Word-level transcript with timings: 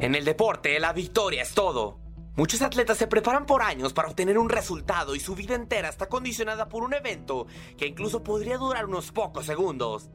En 0.00 0.14
el 0.14 0.24
deporte, 0.24 0.78
la 0.78 0.92
victoria 0.92 1.42
es 1.42 1.52
todo. 1.54 1.98
Muchos 2.36 2.62
atletas 2.62 2.96
se 2.96 3.08
preparan 3.08 3.46
por 3.46 3.62
años 3.62 3.92
para 3.92 4.08
obtener 4.08 4.38
un 4.38 4.48
resultado 4.48 5.16
y 5.16 5.20
su 5.20 5.34
vida 5.34 5.56
entera 5.56 5.88
está 5.88 6.08
condicionada 6.08 6.68
por 6.68 6.84
un 6.84 6.94
evento 6.94 7.48
que 7.76 7.88
incluso 7.88 8.22
podría 8.22 8.58
durar 8.58 8.86
unos 8.86 9.10
pocos 9.10 9.44
segundos. 9.44 10.08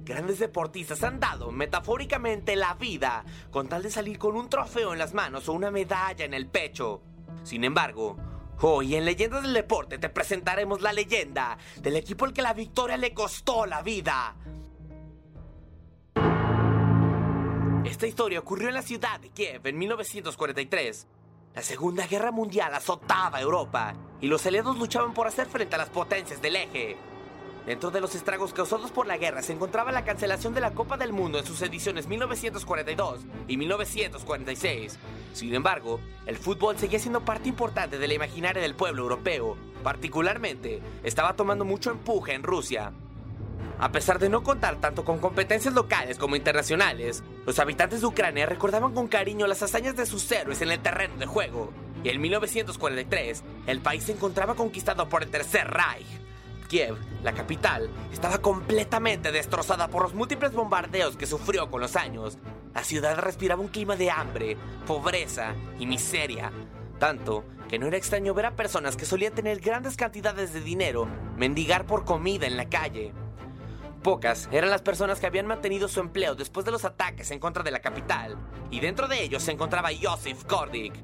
Grandes 0.00 0.40
deportistas 0.40 1.02
han 1.02 1.20
dado 1.20 1.52
metafóricamente 1.52 2.54
la 2.54 2.74
vida 2.74 3.24
con 3.50 3.66
tal 3.66 3.82
de 3.82 3.90
salir 3.90 4.18
con 4.18 4.36
un 4.36 4.50
trofeo 4.50 4.92
en 4.92 4.98
las 4.98 5.14
manos 5.14 5.48
o 5.48 5.54
una 5.54 5.70
medalla 5.70 6.24
en 6.24 6.34
el 6.34 6.46
pecho. 6.46 7.02
Sin 7.42 7.64
embargo, 7.64 8.18
hoy 8.60 8.94
en 8.94 9.04
Leyendas 9.04 9.42
del 9.42 9.54
Deporte 9.54 9.98
te 9.98 10.08
presentaremos 10.08 10.80
la 10.80 10.92
leyenda 10.92 11.58
del 11.80 11.96
equipo 11.96 12.24
al 12.24 12.32
que 12.32 12.42
la 12.42 12.54
victoria 12.54 12.96
le 12.96 13.14
costó 13.14 13.66
la 13.66 13.82
vida. 13.82 14.34
Esta 17.84 18.06
historia 18.06 18.40
ocurrió 18.40 18.68
en 18.68 18.74
la 18.74 18.82
ciudad 18.82 19.20
de 19.20 19.30
Kiev 19.30 19.66
en 19.66 19.78
1943. 19.78 21.06
La 21.54 21.62
Segunda 21.62 22.06
Guerra 22.06 22.30
Mundial 22.30 22.72
azotaba 22.74 23.40
Europa 23.40 23.94
y 24.20 24.28
los 24.28 24.46
aliados 24.46 24.78
luchaban 24.78 25.12
por 25.12 25.26
hacer 25.26 25.48
frente 25.48 25.74
a 25.74 25.78
las 25.78 25.90
potencias 25.90 26.40
del 26.40 26.56
eje. 26.56 26.96
Dentro 27.66 27.90
de 27.90 28.00
los 28.00 28.14
estragos 28.14 28.52
causados 28.52 28.90
por 28.90 29.06
la 29.06 29.18
guerra 29.18 29.42
se 29.42 29.52
encontraba 29.52 29.92
la 29.92 30.04
cancelación 30.04 30.54
de 30.54 30.60
la 30.60 30.72
Copa 30.72 30.96
del 30.96 31.12
Mundo 31.12 31.38
en 31.38 31.46
sus 31.46 31.60
ediciones 31.62 32.08
1942 32.08 33.20
y 33.48 33.56
1946. 33.56 34.98
Sin 35.34 35.54
embargo, 35.54 36.00
el 36.26 36.36
fútbol 36.36 36.78
seguía 36.78 36.98
siendo 36.98 37.24
parte 37.24 37.48
importante 37.48 37.98
de 37.98 38.08
la 38.08 38.14
imaginaria 38.14 38.62
del 38.62 38.74
pueblo 38.74 39.02
europeo. 39.02 39.56
Particularmente, 39.82 40.80
estaba 41.04 41.34
tomando 41.34 41.64
mucho 41.64 41.90
empuje 41.90 42.32
en 42.32 42.42
Rusia. 42.42 42.92
A 43.78 43.92
pesar 43.92 44.18
de 44.18 44.28
no 44.28 44.42
contar 44.42 44.76
tanto 44.76 45.04
con 45.04 45.18
competencias 45.18 45.72
locales 45.72 46.18
como 46.18 46.36
internacionales, 46.36 47.22
los 47.46 47.58
habitantes 47.58 48.00
de 48.00 48.06
Ucrania 48.06 48.46
recordaban 48.46 48.92
con 48.92 49.08
cariño 49.08 49.46
las 49.46 49.62
hazañas 49.62 49.96
de 49.96 50.06
sus 50.06 50.30
héroes 50.32 50.60
en 50.60 50.70
el 50.70 50.80
terreno 50.80 51.16
de 51.16 51.26
juego. 51.26 51.72
Y 52.04 52.08
en 52.08 52.20
1943, 52.20 53.42
el 53.66 53.80
país 53.80 54.04
se 54.04 54.12
encontraba 54.12 54.54
conquistado 54.54 55.08
por 55.08 55.22
el 55.22 55.30
Tercer 55.30 55.68
Reich. 55.68 56.19
Kiev, 56.70 56.96
la 57.24 57.32
capital, 57.32 57.90
estaba 58.12 58.38
completamente 58.38 59.32
destrozada 59.32 59.88
por 59.88 60.04
los 60.04 60.14
múltiples 60.14 60.52
bombardeos 60.52 61.16
que 61.16 61.26
sufrió 61.26 61.68
con 61.68 61.80
los 61.80 61.96
años. 61.96 62.38
La 62.72 62.84
ciudad 62.84 63.18
respiraba 63.18 63.60
un 63.60 63.68
clima 63.68 63.96
de 63.96 64.12
hambre, 64.12 64.56
pobreza 64.86 65.56
y 65.80 65.86
miseria. 65.86 66.52
Tanto 67.00 67.44
que 67.68 67.80
no 67.80 67.88
era 67.88 67.96
extraño 67.96 68.34
ver 68.34 68.46
a 68.46 68.54
personas 68.54 68.96
que 68.96 69.04
solían 69.04 69.34
tener 69.34 69.58
grandes 69.58 69.96
cantidades 69.96 70.52
de 70.52 70.60
dinero 70.60 71.08
mendigar 71.36 71.86
por 71.86 72.04
comida 72.04 72.46
en 72.46 72.56
la 72.56 72.68
calle. 72.68 73.12
Pocas 74.04 74.48
eran 74.52 74.70
las 74.70 74.82
personas 74.82 75.18
que 75.18 75.26
habían 75.26 75.46
mantenido 75.46 75.88
su 75.88 75.98
empleo 75.98 76.36
después 76.36 76.64
de 76.64 76.70
los 76.70 76.84
ataques 76.84 77.32
en 77.32 77.40
contra 77.40 77.64
de 77.64 77.72
la 77.72 77.80
capital, 77.80 78.36
y 78.70 78.78
dentro 78.78 79.08
de 79.08 79.24
ellos 79.24 79.42
se 79.42 79.50
encontraba 79.50 79.90
Josef 80.00 80.44
Kordik. 80.44 80.94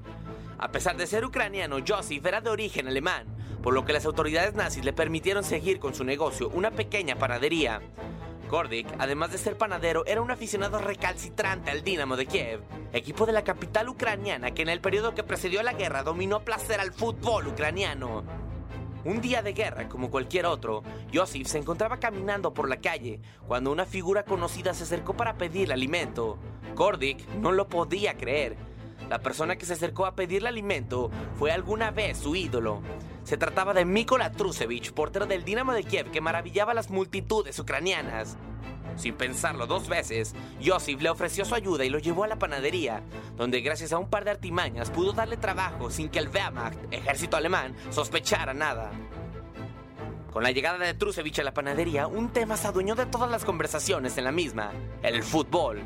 A 0.59 0.71
pesar 0.71 0.97
de 0.97 1.09
ser 1.09 1.25
ucraniano, 1.25 1.79
Josef 1.87 2.25
era 2.25 2.41
de 2.41 2.51
origen 2.51 2.87
alemán, 2.87 3.36
por 3.67 3.75
lo 3.75 3.85
que 3.85 3.93
las 3.93 4.07
autoridades 4.07 4.55
nazis 4.55 4.85
le 4.85 4.93
permitieron 4.93 5.43
seguir 5.43 5.81
con 5.81 5.93
su 5.93 6.05
negocio, 6.05 6.49
una 6.51 6.71
pequeña 6.71 7.17
panadería. 7.17 7.83
Kordik, 8.49 8.87
además 9.01 9.33
de 9.33 9.39
ser 9.39 9.59
panadero, 9.59 10.07
era 10.07 10.23
un 10.23 10.31
aficionado 10.31 10.79
recalcitrante 10.79 11.73
al 11.73 11.83
Dinamo 11.83 12.17
de 12.17 12.27
Kiev, 12.27 12.61
equipo 12.93 13.27
de 13.27 13.33
la 13.33 13.43
capital 13.43 13.89
ucraniana 13.89 14.53
que 14.53 14.63
en 14.63 14.69
el 14.69 14.81
periodo 14.81 15.17
que 15.17 15.25
precedió 15.25 15.59
a 15.59 15.65
la 15.65 15.73
guerra 15.73 16.05
dominó 16.05 16.37
a 16.37 16.45
placer 16.45 16.79
al 16.79 16.93
fútbol 16.93 17.49
ucraniano. 17.49 18.23
Un 19.05 19.21
día 19.21 19.43
de 19.43 19.53
guerra 19.53 19.89
como 19.89 20.13
cualquier 20.13 20.47
otro, 20.47 20.85
Joseph 21.13 21.49
se 21.49 21.59
encontraba 21.59 21.99
caminando 21.99 22.55
por 22.55 22.69
la 22.69 22.77
calle 22.77 23.19
cuando 23.49 23.73
una 23.73 23.85
figura 23.85 24.23
conocida 24.23 24.75
se 24.75 24.85
acercó 24.85 25.15
para 25.15 25.39
pedirle 25.39 25.75
alimento. 25.75 26.39
Kordik 26.77 27.29
no 27.41 27.51
lo 27.51 27.67
podía 27.67 28.17
creer. 28.17 28.57
La 29.11 29.19
persona 29.19 29.57
que 29.57 29.67
se 29.67 29.73
acercó 29.73 30.07
a 30.07 30.15
pedirle 30.15 30.49
alimento 30.49 31.11
fue 31.37 31.51
alguna 31.51 31.91
vez 31.91 32.19
su 32.19 32.37
ídolo. 32.37 32.81
Se 33.27 33.37
trataba 33.37 33.75
de 33.75 33.85
Mikola 33.85 34.31
Trusevich, 34.31 34.93
portero 34.93 35.27
del 35.27 35.45
Dinamo 35.45 35.73
de 35.73 35.83
Kiev 35.83 36.13
que 36.13 36.21
maravillaba 36.21 36.71
a 36.71 36.75
las 36.77 36.91
multitudes 36.91 37.59
ucranianas. 37.59 38.37
Sin 38.95 39.15
pensarlo 39.15 39.67
dos 39.67 39.89
veces, 39.89 40.33
Joseph 40.65 41.03
le 41.03 41.11
ofreció 41.11 41.45
su 41.45 41.57
ayuda 41.57 41.85
y 41.85 41.91
lo 41.91 41.99
llevó 41.99 42.23
a 42.23 42.29
la 42.29 42.39
panadería, 42.39 43.03
donde 43.37 43.63
gracias 43.63 43.93
a 43.93 43.99
un 43.99 44.09
par 44.09 44.25
de 44.25 44.31
artimañas 44.31 44.93
pudo 44.93 45.13
darle 45.13 45.37
trabajo 45.39 45.91
sin 45.91 46.09
que 46.09 46.21
el 46.21 46.29
Wehrmacht, 46.29 46.79
ejército 46.93 47.37
alemán, 47.37 47.75
sospechara 47.91 48.55
nada. 48.55 48.93
Con 50.33 50.45
la 50.45 50.53
llegada 50.53 50.79
de 50.79 50.95
Trusevich 50.95 51.41
a 51.41 51.43
la 51.43 51.53
panadería, 51.53 52.07
un 52.07 52.29
tema 52.29 52.57
se 52.57 52.69
adueñó 52.69 52.95
de 52.95 53.07
todas 53.07 53.29
las 53.29 53.45
conversaciones 53.45 54.17
en 54.19 54.25
la 54.25 54.31
misma, 54.31 54.71
el 55.03 55.25
fútbol. 55.25 55.83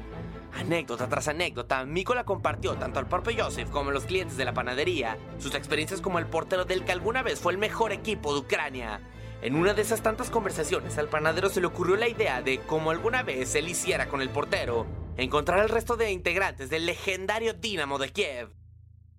Anécdota 0.53 1.09
tras 1.09 1.29
anécdota, 1.29 1.85
Mikola 1.85 2.25
compartió 2.25 2.75
tanto 2.75 2.99
al 2.99 3.09
propio 3.09 3.45
Joseph 3.45 3.71
como 3.71 3.91
a 3.91 3.93
los 3.93 4.05
clientes 4.05 4.37
de 4.37 4.45
la 4.45 4.53
panadería 4.53 5.17
sus 5.39 5.55
experiencias 5.55 6.01
como 6.01 6.19
el 6.19 6.27
portero 6.27 6.65
del 6.65 6.85
que 6.85 6.93
alguna 6.93 7.23
vez 7.23 7.41
fue 7.41 7.53
el 7.53 7.59
mejor 7.59 7.93
equipo 7.93 8.35
de 8.35 8.41
Ucrania. 8.41 9.01
En 9.43 9.55
una 9.55 9.73
de 9.73 9.83
esas 9.83 10.03
tantas 10.03 10.29
conversaciones 10.29 10.99
al 10.99 11.09
panadero 11.09 11.49
se 11.49 11.61
le 11.61 11.67
ocurrió 11.67 11.97
la 11.97 12.09
idea 12.09 12.43
de, 12.43 12.59
como 12.61 12.91
alguna 12.91 13.23
vez 13.23 13.55
él 13.55 13.69
hiciera 13.69 14.09
con 14.09 14.21
el 14.21 14.29
portero, 14.29 14.87
encontrar 15.17 15.61
al 15.61 15.71
resto 15.71 15.97
de 15.97 16.11
integrantes 16.11 16.69
del 16.69 16.85
legendario 16.85 17.55
Dinamo 17.55 17.99
de 17.99 18.11
Kiev. 18.11 18.51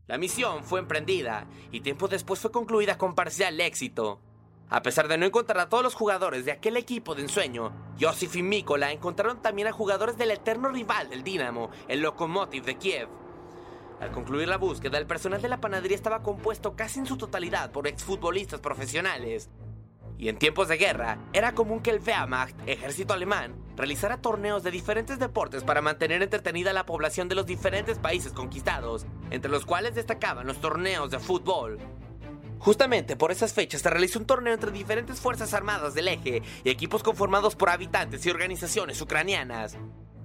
La 0.07 0.18
misión 0.18 0.63
fue 0.63 0.80
emprendida 0.80 1.48
y 1.72 1.81
tiempo 1.81 2.07
después 2.07 2.39
fue 2.39 2.51
concluida 2.51 2.98
con 2.98 3.16
parcial 3.16 3.60
éxito. 3.62 4.19
A 4.73 4.81
pesar 4.81 5.09
de 5.09 5.18
no 5.18 5.25
encontrar 5.25 5.59
a 5.59 5.68
todos 5.68 5.83
los 5.83 5.95
jugadores 5.95 6.45
de 6.45 6.53
aquel 6.53 6.77
equipo 6.77 7.13
de 7.13 7.23
ensueño, 7.23 7.73
Josif 8.00 8.38
y 8.38 8.41
Mikola 8.41 8.94
encontraron 8.94 9.41
también 9.41 9.68
a 9.68 9.73
jugadores 9.73 10.18
del 10.18 10.31
eterno 10.31 10.69
rival 10.69 11.09
del 11.09 11.25
Dinamo, 11.25 11.71
el 11.89 12.00
Lokomotiv 12.00 12.63
de 12.63 12.77
Kiev. 12.77 13.09
Al 14.00 14.13
concluir 14.13 14.47
la 14.47 14.56
búsqueda, 14.56 14.97
el 14.97 15.06
personal 15.06 15.41
de 15.41 15.50
la 15.50 15.59
panadería 15.59 15.97
estaba 15.97 16.23
compuesto 16.23 16.73
casi 16.77 17.00
en 17.00 17.06
su 17.06 17.18
totalidad 17.18 17.73
por 17.73 17.85
exfutbolistas 17.85 18.62
profesionales. 18.62 19.50
Y 20.18 20.29
en 20.29 20.38
tiempos 20.38 20.69
de 20.69 20.77
guerra, 20.77 21.18
era 21.33 21.53
común 21.53 21.81
que 21.81 21.89
el 21.91 22.00
Wehrmacht, 22.00 22.56
ejército 22.65 23.13
alemán, 23.13 23.53
realizara 23.75 24.21
torneos 24.21 24.63
de 24.63 24.71
diferentes 24.71 25.19
deportes 25.19 25.65
para 25.65 25.81
mantener 25.81 26.23
entretenida 26.23 26.69
a 26.69 26.73
la 26.73 26.85
población 26.85 27.27
de 27.27 27.35
los 27.35 27.45
diferentes 27.45 28.00
países 28.00 28.31
conquistados, 28.31 29.06
entre 29.31 29.51
los 29.51 29.65
cuales 29.65 29.95
destacaban 29.95 30.47
los 30.47 30.62
torneos 30.62 31.12
de 31.12 31.19
fútbol. 31.19 31.77
Justamente 32.61 33.15
por 33.15 33.31
esas 33.31 33.53
fechas 33.53 33.81
se 33.81 33.89
realizó 33.89 34.19
un 34.19 34.25
torneo 34.25 34.53
entre 34.53 34.69
diferentes 34.69 35.19
fuerzas 35.19 35.55
armadas 35.55 35.95
del 35.95 36.07
eje 36.07 36.43
y 36.63 36.69
equipos 36.69 37.01
conformados 37.01 37.55
por 37.55 37.71
habitantes 37.71 38.23
y 38.23 38.29
organizaciones 38.29 39.01
ucranianas. 39.01 39.79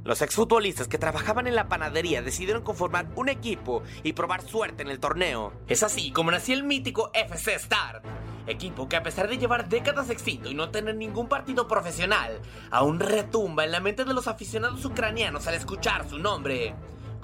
Los 0.05 0.21
exfutbolistas 0.21 0.87
que 0.87 0.99
trabajaban 0.99 1.47
en 1.47 1.55
la 1.55 1.71
panadería 1.71 2.21
decidieron 2.21 2.63
conformar 2.63 3.09
un 3.17 3.31
equipo 3.31 3.83
y 4.03 4.13
probar 4.13 4.43
suerte 4.43 4.83
en 4.83 4.91
el 4.91 5.01
torneo. 5.01 5.55
Es 5.67 5.83
así 5.83 6.13
como 6.13 6.31
nació 6.31 6.55
el 6.55 6.65
mítico 6.65 7.11
FC 7.15 7.55
Star, 7.55 8.03
equipo 8.47 8.87
que 8.87 8.97
a 8.97 9.03
pesar 9.03 9.29
de 9.29 9.39
llevar 9.39 9.71
décadas 9.71 10.11
extinto 10.11 10.51
y 10.51 10.55
no 10.55 10.69
tener 10.69 10.95
ningún 10.95 11.31
partido 11.31 11.67
profesional, 11.67 12.39
aún 12.71 13.01
retumba 13.01 13.65
en 13.65 13.73
la 13.73 13.81
mente 13.81 14.05
de 14.05 14.13
los 14.13 14.29
aficionados 14.29 14.85
ucranianos 14.85 15.47
al 15.47 15.55
escuchar 15.55 16.07
su 16.07 16.19
nombre. 16.19 16.75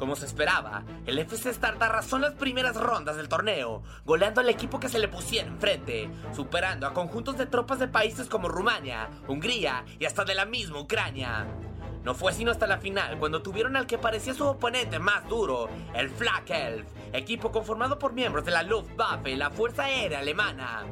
Como 0.02 0.16
se 0.16 0.26
esperaba, 0.26 0.82
el 1.06 1.20
FC 1.20 1.54
Start 1.54 1.80
arrasó 1.80 2.16
en 2.16 2.22
las 2.22 2.32
primeras 2.32 2.74
rondas 2.74 3.14
del 3.14 3.28
torneo, 3.28 3.84
goleando 4.04 4.40
al 4.40 4.48
equipo 4.48 4.80
que 4.80 4.88
se 4.88 4.98
le 4.98 5.06
pusiera 5.06 5.46
enfrente, 5.46 6.10
superando 6.34 6.88
a 6.88 6.92
conjuntos 6.92 7.38
de 7.38 7.46
tropas 7.46 7.78
de 7.78 7.86
países 7.86 8.28
como 8.28 8.48
Rumania, 8.48 9.08
Hungría 9.28 9.84
y 10.00 10.04
hasta 10.04 10.24
de 10.24 10.34
la 10.34 10.44
misma 10.44 10.80
Ucrania. 10.80 11.46
No 12.02 12.16
fue 12.16 12.32
sino 12.32 12.50
hasta 12.50 12.66
la 12.66 12.78
final 12.78 13.20
cuando 13.20 13.42
tuvieron 13.42 13.76
al 13.76 13.86
que 13.86 13.96
parecía 13.96 14.34
su 14.34 14.44
oponente 14.44 14.98
más 14.98 15.28
duro, 15.28 15.68
el 15.94 16.10
Flak 16.10 16.50
Elf, 16.50 16.88
equipo 17.12 17.52
conformado 17.52 17.96
por 17.96 18.12
miembros 18.12 18.44
de 18.44 18.50
la 18.50 18.64
Luftwaffe, 18.64 19.36
la 19.36 19.52
Fuerza 19.52 19.84
Aérea 19.84 20.18
Alemana. 20.18 20.82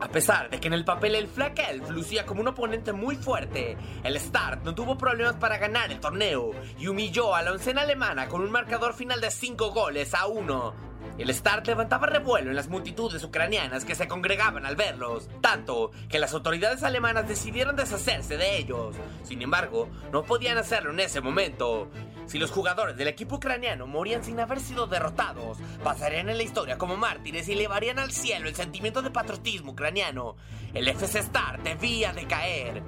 A 0.00 0.08
pesar 0.08 0.50
de 0.50 0.60
que 0.60 0.68
en 0.68 0.74
el 0.74 0.84
papel 0.84 1.14
el 1.14 1.28
Flak 1.28 1.58
Elf 1.70 1.88
lucía 1.90 2.26
como 2.26 2.40
un 2.40 2.48
oponente 2.48 2.92
muy 2.92 3.16
fuerte, 3.16 3.76
el 4.02 4.18
Start 4.18 4.64
no 4.64 4.74
tuvo 4.74 4.98
problemas 4.98 5.36
para 5.36 5.58
ganar 5.58 5.92
el 5.92 6.00
torneo 6.00 6.50
y 6.78 6.88
humilló 6.88 7.34
a 7.34 7.42
la 7.42 7.52
oncena 7.52 7.82
alemana 7.82 8.28
con 8.28 8.42
un 8.42 8.50
marcador 8.50 8.94
final 8.94 9.20
de 9.20 9.30
5 9.30 9.70
goles 9.70 10.14
a 10.14 10.26
1. 10.26 10.94
El 11.16 11.32
Start 11.32 11.66
levantaba 11.68 12.08
revuelo 12.08 12.50
en 12.50 12.56
las 12.56 12.68
multitudes 12.68 13.22
ucranianas 13.22 13.84
que 13.84 13.94
se 13.94 14.08
congregaban 14.08 14.66
al 14.66 14.74
verlos, 14.74 15.28
tanto 15.40 15.92
que 16.08 16.18
las 16.18 16.34
autoridades 16.34 16.82
alemanas 16.82 17.28
decidieron 17.28 17.76
deshacerse 17.76 18.36
de 18.36 18.58
ellos. 18.58 18.96
Sin 19.22 19.40
embargo, 19.40 19.88
no 20.12 20.24
podían 20.24 20.58
hacerlo 20.58 20.90
en 20.90 21.00
ese 21.00 21.20
momento. 21.20 21.88
Si 22.26 22.38
los 22.38 22.50
jugadores 22.50 22.96
del 22.96 23.08
equipo 23.08 23.36
ucraniano 23.36 23.86
morían 23.86 24.24
sin 24.24 24.40
haber 24.40 24.60
sido 24.60 24.86
derrotados, 24.86 25.58
pasarían 25.82 26.28
en 26.28 26.36
la 26.36 26.42
historia 26.42 26.78
como 26.78 26.96
mártires 26.96 27.48
y 27.48 27.52
elevarían 27.52 27.98
al 27.98 28.12
cielo 28.12 28.48
el 28.48 28.54
sentimiento 28.54 29.02
de 29.02 29.10
patriotismo 29.10 29.72
ucraniano. 29.72 30.36
El 30.72 30.88
FC 30.88 31.22
Start 31.22 31.62
debía 31.62 32.12
de 32.12 32.26
caer. 32.26 32.82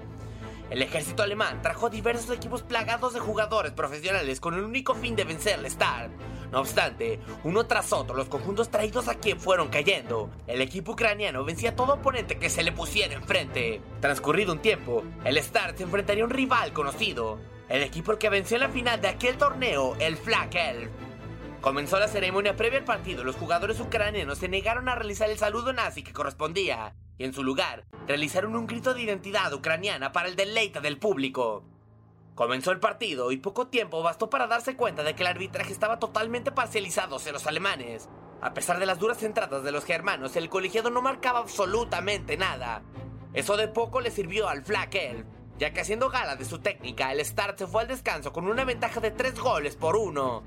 El 0.71 0.83
ejército 0.83 1.23
alemán 1.23 1.63
trajo 1.63 1.91
diversos 1.91 2.35
equipos 2.35 2.63
plagados 2.63 3.15
de 3.15 3.21
jugadores 3.21 3.73
profesionales 3.73 4.41
con 4.41 4.55
el 4.55 4.65
único 4.65 4.95
fin 4.95 5.15
de 5.15 5.25
vencer 5.25 5.59
al 5.59 5.71
Start. 5.71 6.11
No 6.51 6.61
obstante, 6.61 7.21
uno 7.45 7.67
tras 7.67 7.93
otro 7.93 8.17
los 8.17 8.29
conjuntos 8.29 8.71
traídos 8.71 9.07
a 9.07 9.15
Kiev 9.17 9.39
fueron 9.39 9.69
cayendo. 9.69 10.31
El 10.47 10.61
equipo 10.61 10.93
ucraniano 10.93 11.45
vencía 11.45 11.71
a 11.71 11.77
todo 11.77 11.95
oponente 11.95 12.39
que 12.39 12.51
se 12.51 12.65
le 12.65 12.73
pusiera 12.73 13.15
enfrente. 13.15 13.81
Transcurrido 14.01 14.53
un 14.53 14.61
tiempo, 14.61 15.05
el 15.25 15.41
Start 15.41 15.77
se 15.77 15.85
enfrentaría 15.85 16.25
a 16.25 16.27
un 16.27 16.33
rival 16.33 16.73
conocido. 16.73 17.39
El 17.69 17.83
equipo 17.83 18.17
que 18.17 18.31
venció 18.31 18.57
en 18.57 18.63
la 18.63 18.69
final 18.69 19.01
de 19.01 19.09
aquel 19.09 19.39
torneo, 19.39 19.97
el 19.99 20.17
Flak 20.17 20.55
Elf. 20.55 20.91
Comenzó 21.61 21.99
la 21.99 22.07
ceremonia 22.07 22.55
previa 22.55 22.79
al 22.79 22.85
partido. 22.85 23.25
Los 23.25 23.35
jugadores 23.35 23.81
ucranianos 23.81 24.39
se 24.39 24.49
negaron 24.49 24.89
a 24.89 24.95
realizar 24.95 25.29
el 25.31 25.39
saludo 25.39 25.73
nazi 25.73 26.05
que 26.05 26.13
correspondía 26.13 26.95
y 27.19 27.25
en 27.25 27.33
su 27.33 27.43
lugar 27.43 27.85
realizaron 28.07 28.55
un 28.55 28.69
grito 28.69 28.95
de 28.95 29.03
identidad 29.03 29.53
ucraniana 29.53 30.13
para 30.13 30.29
el 30.29 30.37
deleite 30.37 30.81
del 30.81 30.99
público. 30.99 31.65
Comenzó 32.37 32.71
el 32.71 32.79
partido 32.79 33.33
y 33.33 33.39
poco 33.39 33.67
tiempo 33.67 34.01
bastó 34.01 34.31
para 34.31 34.47
darse 34.47 34.77
cuenta 34.77 35.03
de 35.03 35.17
que 35.17 35.25
el 35.25 35.29
arbitraje 35.29 35.73
estaba 35.73 35.99
totalmente 35.99 36.53
parcializado 36.53 37.17
hacia 37.17 37.33
los 37.33 37.49
alemanes. 37.49 38.09
A 38.43 38.55
pesar 38.55 38.79
de 38.79 38.87
las 38.87 39.01
duras 39.01 39.25
entradas 39.25 39.65
de 39.65 39.73
los 39.73 39.85
germanos, 39.85 40.37
el 40.37 40.49
colegiado 40.49 40.91
no 40.91 41.03
marcaba 41.03 41.41
absolutamente 41.41 42.37
nada. 42.37 42.83
Eso 43.33 43.57
de 43.57 43.67
poco 43.67 44.01
le 44.01 44.13
sirvió 44.13 44.49
al 44.49 44.63
Flak 44.63 44.95
Elf, 44.95 45.27
ya 45.59 45.73
que 45.73 45.81
haciendo 45.81 46.11
gala 46.11 46.37
de 46.37 46.45
su 46.45 46.59
técnica, 46.59 47.13
el 47.13 47.25
Start 47.25 47.59
se 47.59 47.67
fue 47.67 47.83
al 47.83 47.89
descanso 47.89 48.33
con 48.33 48.47
una 48.47 48.65
ventaja 48.65 49.01
de 49.01 49.11
3 49.11 49.39
goles 49.39 49.77
por 49.77 49.97
uno. 49.97 50.43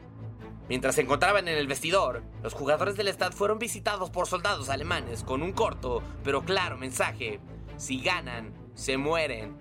Mientras 0.70 0.96
se 0.96 1.02
encontraban 1.02 1.48
en 1.48 1.58
el 1.58 1.66
vestidor, 1.66 2.22
los 2.44 2.54
jugadores 2.54 2.96
del 2.96 3.08
Stad 3.08 3.32
fueron 3.32 3.58
visitados 3.58 4.12
por 4.12 4.28
soldados 4.28 4.70
alemanes 4.70 5.24
con 5.24 5.42
un 5.42 5.52
corto 5.52 6.04
pero 6.24 6.44
claro 6.44 6.78
mensaje. 6.78 7.40
Si 7.78 8.02
ganan, 8.02 8.54
se 8.76 8.98
mueren. 8.98 9.58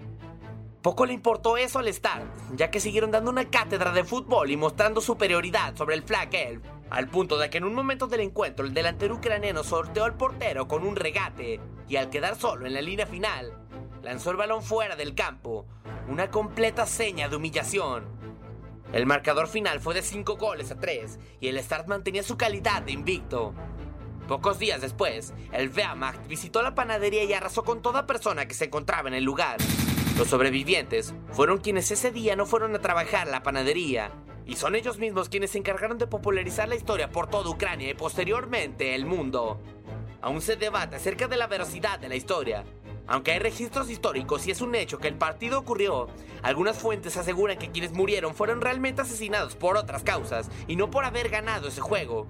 Poco 0.82 1.06
le 1.06 1.14
importó 1.14 1.56
eso 1.56 1.78
al 1.78 1.88
Stad, 1.88 2.22
ya 2.54 2.70
que 2.70 2.78
siguieron 2.78 3.10
dando 3.10 3.30
una 3.30 3.48
cátedra 3.48 3.90
de 3.92 4.04
fútbol 4.04 4.50
y 4.50 4.56
mostrando 4.58 5.00
superioridad 5.00 5.74
sobre 5.76 5.94
el 5.94 6.02
Flak 6.02 6.34
Elf, 6.34 6.62
al 6.90 7.08
punto 7.08 7.38
de 7.38 7.48
que 7.48 7.58
en 7.58 7.64
un 7.64 7.74
momento 7.74 8.06
del 8.06 8.20
encuentro 8.20 8.66
el 8.66 8.74
delantero 8.74 9.14
ucraniano 9.14 9.64
sorteó 9.64 10.04
al 10.04 10.16
portero 10.16 10.68
con 10.68 10.86
un 10.86 10.94
regate 10.94 11.58
y 11.88 11.96
al 11.96 12.10
quedar 12.10 12.36
solo 12.36 12.66
en 12.66 12.74
la 12.74 12.82
línea 12.82 13.06
final, 13.06 13.67
lanzó 14.02 14.30
el 14.30 14.36
balón 14.36 14.62
fuera 14.62 14.96
del 14.96 15.14
campo, 15.14 15.66
una 16.08 16.30
completa 16.30 16.86
seña 16.86 17.28
de 17.28 17.36
humillación. 17.36 18.04
El 18.92 19.06
marcador 19.06 19.48
final 19.48 19.80
fue 19.80 19.94
de 19.94 20.02
5 20.02 20.36
goles 20.36 20.70
a 20.70 20.80
3 20.80 21.18
y 21.40 21.48
el 21.48 21.62
Start 21.62 21.88
mantenía 21.88 22.22
su 22.22 22.36
calidad 22.36 22.82
de 22.82 22.92
invicto. 22.92 23.54
Pocos 24.26 24.58
días 24.58 24.80
después, 24.80 25.32
el 25.52 25.70
Wehrmacht 25.70 26.26
visitó 26.26 26.62
la 26.62 26.74
panadería 26.74 27.24
y 27.24 27.32
arrasó 27.32 27.64
con 27.64 27.82
toda 27.82 28.06
persona 28.06 28.46
que 28.46 28.54
se 28.54 28.66
encontraba 28.66 29.08
en 29.08 29.14
el 29.14 29.24
lugar. 29.24 29.58
Los 30.16 30.28
sobrevivientes 30.28 31.14
fueron 31.32 31.58
quienes 31.58 31.90
ese 31.90 32.10
día 32.10 32.36
no 32.36 32.44
fueron 32.44 32.74
a 32.74 32.80
trabajar 32.80 33.28
la 33.28 33.42
panadería, 33.42 34.10
y 34.46 34.56
son 34.56 34.74
ellos 34.74 34.98
mismos 34.98 35.28
quienes 35.28 35.50
se 35.50 35.58
encargaron 35.58 35.98
de 35.98 36.06
popularizar 36.06 36.68
la 36.68 36.74
historia 36.74 37.10
por 37.10 37.28
toda 37.28 37.50
Ucrania 37.50 37.90
y 37.90 37.94
posteriormente 37.94 38.94
el 38.94 39.04
mundo. 39.04 39.60
Aún 40.20 40.40
se 40.40 40.56
debate 40.56 40.96
acerca 40.96 41.28
de 41.28 41.36
la 41.36 41.46
veracidad 41.46 41.98
de 41.98 42.08
la 42.08 42.16
historia, 42.16 42.64
aunque 43.08 43.32
hay 43.32 43.38
registros 43.38 43.90
históricos 43.90 44.46
y 44.46 44.50
es 44.50 44.60
un 44.60 44.74
hecho 44.74 44.98
que 44.98 45.08
el 45.08 45.14
partido 45.14 45.58
ocurrió, 45.58 46.08
algunas 46.42 46.78
fuentes 46.78 47.16
aseguran 47.16 47.58
que 47.58 47.70
quienes 47.70 47.92
murieron 47.92 48.34
fueron 48.34 48.60
realmente 48.60 49.02
asesinados 49.02 49.56
por 49.56 49.76
otras 49.76 50.04
causas 50.04 50.50
y 50.66 50.76
no 50.76 50.90
por 50.90 51.04
haber 51.04 51.30
ganado 51.30 51.68
ese 51.68 51.80
juego. 51.80 52.26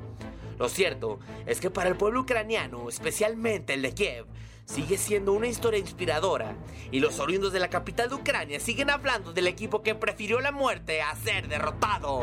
Lo 0.59 0.69
cierto 0.69 1.19
es 1.47 1.61
que 1.61 1.71
para 1.71 1.89
el 1.89 1.97
pueblo 1.97 2.21
ucraniano, 2.21 2.89
especialmente 2.89 3.75
el 3.75 3.83
de 3.83 3.93
Kiev, 3.93 4.27
sigue 4.65 4.99
siendo 4.99 5.33
una 5.33 5.47
historia 5.47 5.81
inspiradora 5.81 6.55
y 6.91 7.01
los 7.01 7.19
oriundos 7.21 7.53
de 7.53 7.61
la 7.61 7.71
capital 7.71 8.09
de 8.09 8.17
Ucrania 8.17 8.61
siguen 8.61 8.91
hablando 8.91 9.33
del 9.33 9.47
equipo 9.47 9.83
que 9.83 9.95
prefirió 9.95 10.41
la 10.41 10.53
muerte 10.53 11.01
a 11.03 11.15
ser 11.17 11.49
derrotado. 11.49 12.23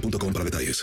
para 0.00 0.44
detalles. 0.44 0.82